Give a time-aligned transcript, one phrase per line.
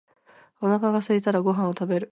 [0.61, 2.09] お腹がすいたらご飯を食べる。